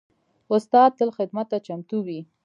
استاد 0.55 0.89
تل 0.99 1.09
خدمت 1.17 1.45
ته 1.51 1.57
چمتو 1.65 1.97
وي. 2.05 2.19